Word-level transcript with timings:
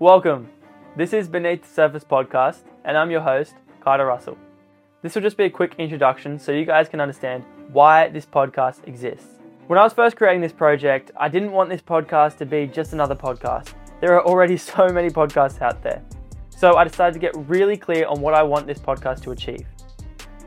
Welcome. 0.00 0.48
This 0.94 1.12
is 1.12 1.26
Beneath 1.26 1.62
the 1.62 1.74
Surface 1.74 2.04
podcast, 2.04 2.60
and 2.84 2.96
I'm 2.96 3.10
your 3.10 3.20
host, 3.20 3.56
Carter 3.80 4.06
Russell. 4.06 4.38
This 5.02 5.16
will 5.16 5.22
just 5.22 5.36
be 5.36 5.46
a 5.46 5.50
quick 5.50 5.74
introduction 5.76 6.38
so 6.38 6.52
you 6.52 6.64
guys 6.64 6.88
can 6.88 7.00
understand 7.00 7.42
why 7.72 8.08
this 8.08 8.24
podcast 8.24 8.86
exists. 8.86 9.40
When 9.66 9.76
I 9.76 9.82
was 9.82 9.92
first 9.92 10.14
creating 10.14 10.40
this 10.40 10.52
project, 10.52 11.10
I 11.16 11.28
didn't 11.28 11.50
want 11.50 11.68
this 11.68 11.82
podcast 11.82 12.36
to 12.36 12.46
be 12.46 12.68
just 12.68 12.92
another 12.92 13.16
podcast. 13.16 13.74
There 14.00 14.14
are 14.14 14.24
already 14.24 14.56
so 14.68 14.86
many 14.86 15.10
podcasts 15.10 15.60
out 15.60 15.82
there. 15.82 16.00
So 16.50 16.76
I 16.76 16.84
decided 16.84 17.14
to 17.14 17.18
get 17.18 17.34
really 17.48 17.76
clear 17.76 18.06
on 18.06 18.20
what 18.20 18.34
I 18.34 18.42
want 18.44 18.68
this 18.68 18.78
podcast 18.78 19.22
to 19.22 19.32
achieve. 19.32 19.66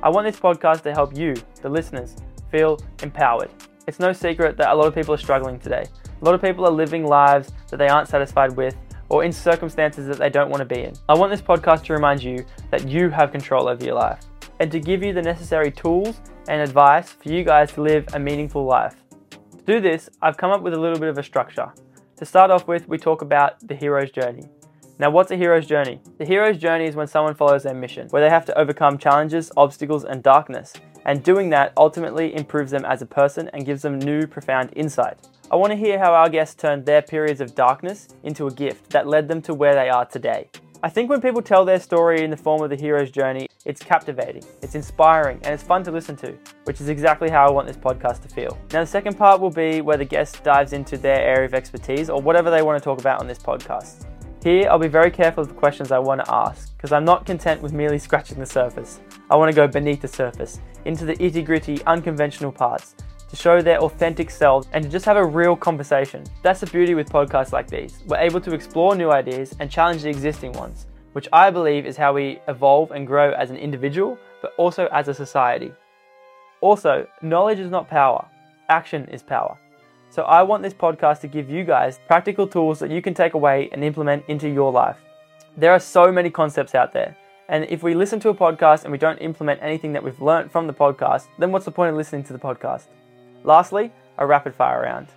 I 0.01 0.07
want 0.07 0.25
this 0.25 0.39
podcast 0.39 0.83
to 0.83 0.93
help 0.93 1.13
you, 1.13 1.35
the 1.61 1.67
listeners, 1.67 2.15
feel 2.51 2.79
empowered. 3.03 3.49
It's 3.85 3.99
no 3.99 4.13
secret 4.13 4.55
that 4.55 4.69
a 4.69 4.73
lot 4.73 4.87
of 4.87 4.95
people 4.95 5.13
are 5.13 5.17
struggling 5.17 5.59
today. 5.59 5.83
A 6.21 6.23
lot 6.23 6.35
of 6.35 6.41
people 6.41 6.65
are 6.65 6.71
living 6.71 7.05
lives 7.05 7.51
that 7.69 7.75
they 7.75 7.89
aren't 7.89 8.07
satisfied 8.07 8.55
with 8.55 8.77
or 9.11 9.25
in 9.25 9.31
circumstances 9.31 10.07
that 10.07 10.17
they 10.17 10.29
don't 10.29 10.49
want 10.49 10.61
to 10.61 10.65
be 10.65 10.83
in. 10.83 10.93
I 11.09 11.13
want 11.15 11.31
this 11.31 11.41
podcast 11.41 11.83
to 11.83 11.93
remind 11.93 12.23
you 12.23 12.45
that 12.69 12.87
you 12.87 13.09
have 13.09 13.33
control 13.33 13.67
over 13.67 13.83
your 13.83 13.95
life 13.95 14.21
and 14.61 14.71
to 14.71 14.79
give 14.79 15.03
you 15.03 15.11
the 15.11 15.21
necessary 15.21 15.69
tools 15.69 16.21
and 16.47 16.61
advice 16.61 17.09
for 17.09 17.29
you 17.29 17.43
guys 17.43 17.73
to 17.73 17.81
live 17.81 18.07
a 18.13 18.19
meaningful 18.19 18.63
life. 18.63 18.95
To 19.57 19.63
do 19.65 19.81
this, 19.81 20.09
I've 20.21 20.37
come 20.37 20.51
up 20.51 20.61
with 20.61 20.73
a 20.73 20.79
little 20.79 20.97
bit 20.97 21.09
of 21.09 21.17
a 21.17 21.23
structure. 21.23 21.73
To 22.15 22.25
start 22.25 22.51
off 22.51 22.69
with, 22.69 22.87
we 22.87 22.97
talk 22.97 23.21
about 23.21 23.59
the 23.67 23.75
hero's 23.75 24.11
journey. 24.11 24.45
Now, 24.97 25.09
what's 25.09 25.31
a 25.31 25.35
hero's 25.35 25.67
journey? 25.67 25.99
The 26.17 26.25
hero's 26.25 26.57
journey 26.57 26.85
is 26.85 26.95
when 26.95 27.07
someone 27.07 27.35
follows 27.35 27.63
their 27.63 27.73
mission, 27.73 28.07
where 28.11 28.21
they 28.21 28.29
have 28.29 28.45
to 28.45 28.57
overcome 28.57 28.97
challenges, 28.97 29.51
obstacles, 29.57 30.05
and 30.05 30.23
darkness. 30.23 30.71
And 31.05 31.21
doing 31.21 31.49
that 31.49 31.73
ultimately 31.75 32.33
improves 32.33 32.71
them 32.71 32.85
as 32.85 33.01
a 33.01 33.05
person 33.05 33.49
and 33.51 33.65
gives 33.65 33.81
them 33.81 33.99
new, 33.99 34.25
profound 34.25 34.69
insight. 34.75 35.17
I 35.51 35.57
want 35.57 35.71
to 35.71 35.75
hear 35.75 35.99
how 35.99 36.13
our 36.13 36.29
guests 36.29 36.55
turned 36.55 36.85
their 36.85 37.01
periods 37.01 37.41
of 37.41 37.55
darkness 37.55 38.07
into 38.23 38.47
a 38.47 38.51
gift 38.51 38.89
that 38.91 39.05
led 39.05 39.27
them 39.27 39.41
to 39.41 39.53
where 39.53 39.75
they 39.75 39.89
are 39.89 40.05
today. 40.05 40.49
I 40.81 40.87
think 40.87 41.09
when 41.09 41.19
people 41.19 41.41
tell 41.41 41.65
their 41.65 41.81
story 41.81 42.23
in 42.23 42.31
the 42.31 42.37
form 42.37 42.63
of 42.63 42.69
the 42.69 42.77
hero's 42.77 43.11
journey, 43.11 43.49
it's 43.65 43.83
captivating, 43.83 44.45
it's 44.61 44.75
inspiring, 44.75 45.41
and 45.43 45.53
it's 45.53 45.61
fun 45.61 45.83
to 45.83 45.91
listen 45.91 46.15
to, 46.17 46.37
which 46.63 46.79
is 46.79 46.87
exactly 46.87 47.29
how 47.29 47.45
I 47.45 47.51
want 47.51 47.67
this 47.67 47.75
podcast 47.75 48.21
to 48.21 48.29
feel. 48.29 48.57
Now, 48.71 48.79
the 48.79 48.87
second 48.87 49.17
part 49.17 49.41
will 49.41 49.49
be 49.49 49.81
where 49.81 49.97
the 49.97 50.05
guest 50.05 50.41
dives 50.41 50.71
into 50.71 50.97
their 50.97 51.19
area 51.19 51.47
of 51.47 51.53
expertise 51.53 52.09
or 52.09 52.21
whatever 52.21 52.49
they 52.49 52.61
want 52.61 52.81
to 52.81 52.83
talk 52.83 53.01
about 53.01 53.19
on 53.19 53.27
this 53.27 53.39
podcast. 53.39 54.05
Here, 54.41 54.69
I'll 54.69 54.79
be 54.79 54.87
very 54.87 55.11
careful 55.11 55.41
of 55.41 55.49
the 55.49 55.55
questions 55.55 55.91
I 55.91 55.99
want 55.99 56.23
to 56.23 56.33
ask 56.33 56.77
because 56.77 56.93
I'm 56.93 57.03
not 57.03 57.25
content 57.25 57.61
with 57.61 57.73
merely 57.73 57.99
scratching 57.99 58.39
the 58.39 58.45
surface. 58.45 59.01
I 59.29 59.35
want 59.35 59.51
to 59.51 59.55
go 59.55 59.67
beneath 59.67 59.99
the 59.99 60.07
surface, 60.07 60.61
into 60.85 61.03
the 61.03 61.21
itty 61.21 61.41
gritty, 61.41 61.83
unconventional 61.83 62.53
parts, 62.53 62.95
to 63.31 63.37
show 63.37 63.61
their 63.61 63.79
authentic 63.79 64.29
selves 64.29 64.67
and 64.73 64.83
to 64.83 64.89
just 64.89 65.05
have 65.05 65.15
a 65.15 65.25
real 65.25 65.55
conversation. 65.55 66.25
That's 66.43 66.59
the 66.59 66.67
beauty 66.67 66.95
with 66.95 67.09
podcasts 67.09 67.53
like 67.53 67.69
these. 67.69 68.03
We're 68.05 68.17
able 68.17 68.41
to 68.41 68.53
explore 68.53 68.93
new 68.93 69.09
ideas 69.09 69.55
and 69.59 69.71
challenge 69.71 70.03
the 70.03 70.09
existing 70.09 70.51
ones, 70.51 70.85
which 71.13 71.29
I 71.31 71.49
believe 71.49 71.85
is 71.85 71.95
how 71.95 72.11
we 72.11 72.41
evolve 72.49 72.91
and 72.91 73.07
grow 73.07 73.31
as 73.31 73.49
an 73.49 73.55
individual, 73.55 74.17
but 74.41 74.51
also 74.57 74.87
as 74.87 75.07
a 75.07 75.13
society. 75.13 75.71
Also, 76.59 77.07
knowledge 77.21 77.59
is 77.59 77.71
not 77.71 77.89
power, 77.89 78.25
action 78.67 79.05
is 79.05 79.23
power. 79.23 79.57
So 80.09 80.23
I 80.23 80.43
want 80.43 80.61
this 80.61 80.73
podcast 80.73 81.21
to 81.21 81.27
give 81.27 81.49
you 81.49 81.63
guys 81.63 82.01
practical 82.07 82.45
tools 82.45 82.79
that 82.79 82.91
you 82.91 83.01
can 83.01 83.13
take 83.13 83.33
away 83.33 83.69
and 83.71 83.81
implement 83.81 84.25
into 84.27 84.49
your 84.49 84.73
life. 84.73 84.97
There 85.55 85.71
are 85.71 85.79
so 85.79 86.11
many 86.11 86.29
concepts 86.29 86.75
out 86.75 86.91
there. 86.91 87.15
And 87.47 87.65
if 87.69 87.81
we 87.81 87.93
listen 87.93 88.19
to 88.21 88.29
a 88.29 88.33
podcast 88.33 88.83
and 88.83 88.91
we 88.91 88.97
don't 88.97 89.19
implement 89.19 89.63
anything 89.63 89.93
that 89.93 90.03
we've 90.03 90.21
learned 90.21 90.51
from 90.51 90.67
the 90.67 90.73
podcast, 90.73 91.27
then 91.39 91.53
what's 91.53 91.65
the 91.65 91.71
point 91.71 91.91
of 91.91 91.95
listening 91.95 92.23
to 92.25 92.33
the 92.33 92.39
podcast? 92.39 92.87
Lastly, 93.43 93.91
a 94.17 94.25
rapid 94.25 94.53
fire 94.53 94.81
round. 94.81 95.07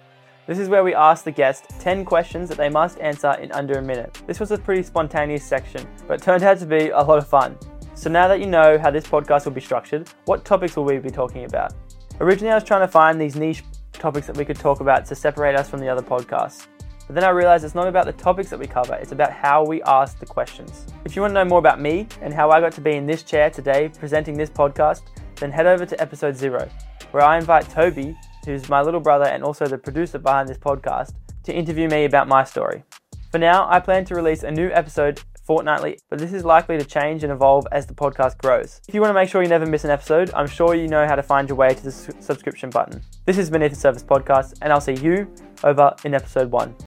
This 0.46 0.58
is 0.58 0.68
where 0.68 0.84
we 0.84 0.94
ask 0.94 1.24
the 1.24 1.30
guest 1.30 1.64
10 1.80 2.04
questions 2.04 2.48
that 2.48 2.58
they 2.58 2.68
must 2.68 3.00
answer 3.00 3.32
in 3.32 3.50
under 3.52 3.78
a 3.78 3.82
minute. 3.82 4.20
This 4.26 4.40
was 4.40 4.50
a 4.50 4.58
pretty 4.58 4.82
spontaneous 4.82 5.42
section, 5.44 5.88
but 6.06 6.22
turned 6.22 6.42
out 6.42 6.58
to 6.58 6.66
be 6.66 6.90
a 6.90 7.00
lot 7.00 7.18
of 7.18 7.26
fun. 7.26 7.56
So 7.94 8.10
now 8.10 8.28
that 8.28 8.40
you 8.40 8.46
know 8.46 8.78
how 8.78 8.90
this 8.90 9.06
podcast 9.06 9.44
will 9.46 9.52
be 9.52 9.60
structured, 9.60 10.10
what 10.26 10.44
topics 10.44 10.76
will 10.76 10.84
we 10.84 10.98
be 10.98 11.10
talking 11.10 11.44
about? 11.44 11.72
Originally, 12.20 12.52
I 12.52 12.56
was 12.56 12.64
trying 12.64 12.82
to 12.82 12.88
find 12.88 13.20
these 13.20 13.36
niche 13.36 13.62
topics 13.92 14.26
that 14.26 14.36
we 14.36 14.44
could 14.44 14.58
talk 14.58 14.80
about 14.80 15.06
to 15.06 15.14
separate 15.14 15.54
us 15.54 15.70
from 15.70 15.80
the 15.80 15.88
other 15.88 16.02
podcasts. 16.02 16.66
But 17.06 17.14
then 17.14 17.24
I 17.24 17.30
realized 17.30 17.64
it's 17.64 17.74
not 17.74 17.86
about 17.86 18.06
the 18.06 18.12
topics 18.12 18.50
that 18.50 18.58
we 18.58 18.66
cover, 18.66 18.94
it's 18.94 19.12
about 19.12 19.30
how 19.30 19.64
we 19.64 19.82
ask 19.82 20.18
the 20.18 20.26
questions. 20.26 20.86
If 21.04 21.16
you 21.16 21.22
want 21.22 21.32
to 21.32 21.34
know 21.34 21.44
more 21.44 21.58
about 21.58 21.80
me 21.80 22.06
and 22.20 22.32
how 22.32 22.50
I 22.50 22.60
got 22.60 22.72
to 22.72 22.80
be 22.80 22.92
in 22.92 23.06
this 23.06 23.22
chair 23.22 23.50
today 23.50 23.90
presenting 23.98 24.36
this 24.36 24.50
podcast, 24.50 25.02
then 25.36 25.50
head 25.50 25.66
over 25.66 25.84
to 25.86 26.00
episode 26.00 26.36
zero, 26.36 26.68
where 27.14 27.22
I 27.22 27.38
invite 27.38 27.70
Toby, 27.70 28.16
who's 28.44 28.68
my 28.68 28.82
little 28.82 28.98
brother 28.98 29.26
and 29.26 29.44
also 29.44 29.68
the 29.68 29.78
producer 29.78 30.18
behind 30.18 30.48
this 30.48 30.58
podcast, 30.58 31.14
to 31.44 31.54
interview 31.54 31.88
me 31.88 32.06
about 32.06 32.26
my 32.26 32.42
story. 32.42 32.82
For 33.30 33.38
now, 33.38 33.68
I 33.70 33.78
plan 33.78 34.04
to 34.06 34.16
release 34.16 34.42
a 34.42 34.50
new 34.50 34.68
episode 34.72 35.22
fortnightly, 35.44 36.00
but 36.10 36.18
this 36.18 36.32
is 36.32 36.44
likely 36.44 36.76
to 36.76 36.84
change 36.84 37.22
and 37.22 37.32
evolve 37.32 37.68
as 37.70 37.86
the 37.86 37.94
podcast 37.94 38.38
grows. 38.38 38.80
If 38.88 38.96
you 38.96 39.00
want 39.00 39.10
to 39.10 39.14
make 39.14 39.28
sure 39.28 39.44
you 39.44 39.48
never 39.48 39.64
miss 39.64 39.84
an 39.84 39.90
episode, 39.90 40.32
I'm 40.34 40.48
sure 40.48 40.74
you 40.74 40.88
know 40.88 41.06
how 41.06 41.14
to 41.14 41.22
find 41.22 41.48
your 41.48 41.56
way 41.56 41.72
to 41.72 41.84
the 41.84 41.92
subscription 41.92 42.68
button. 42.68 43.00
This 43.26 43.38
is 43.38 43.48
Beneath 43.48 43.70
the 43.70 43.76
Surface 43.76 44.02
Podcast, 44.02 44.58
and 44.60 44.72
I'll 44.72 44.80
see 44.80 44.94
you 44.94 45.32
over 45.62 45.94
in 46.04 46.14
episode 46.14 46.50
one. 46.50 46.74